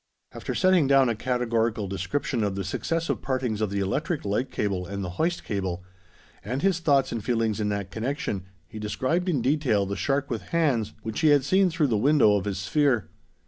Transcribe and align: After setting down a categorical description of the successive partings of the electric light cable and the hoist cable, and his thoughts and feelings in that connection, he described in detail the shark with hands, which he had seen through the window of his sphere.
After 0.31 0.55
setting 0.55 0.87
down 0.87 1.09
a 1.09 1.15
categorical 1.15 1.87
description 1.87 2.43
of 2.43 2.55
the 2.55 2.63
successive 2.63 3.21
partings 3.21 3.61
of 3.61 3.69
the 3.69 3.81
electric 3.81 4.25
light 4.25 4.49
cable 4.49 4.83
and 4.87 5.03
the 5.03 5.11
hoist 5.21 5.43
cable, 5.43 5.83
and 6.43 6.63
his 6.63 6.79
thoughts 6.79 7.11
and 7.11 7.23
feelings 7.23 7.59
in 7.59 7.69
that 7.69 7.91
connection, 7.91 8.45
he 8.67 8.79
described 8.79 9.29
in 9.29 9.43
detail 9.43 9.85
the 9.85 9.95
shark 9.95 10.31
with 10.31 10.41
hands, 10.47 10.93
which 11.03 11.19
he 11.19 11.27
had 11.27 11.43
seen 11.43 11.69
through 11.69 11.85
the 11.85 11.97
window 11.99 12.35
of 12.35 12.45
his 12.45 12.57
sphere. 12.57 13.11